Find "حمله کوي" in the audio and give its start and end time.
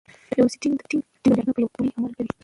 1.93-2.31